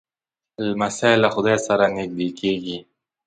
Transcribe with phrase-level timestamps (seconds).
[0.65, 2.77] لمسی له خدای سره نږدې کېږي.